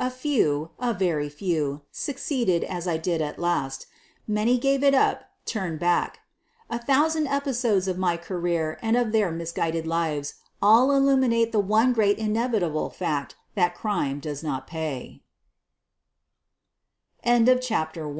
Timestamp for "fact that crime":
12.90-14.18